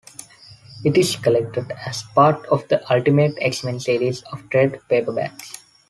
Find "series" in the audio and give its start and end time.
3.79-4.23